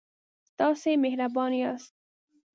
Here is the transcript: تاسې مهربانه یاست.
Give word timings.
تاسې 0.57 0.91
مهربانه 1.03 1.57
یاست. 1.63 1.93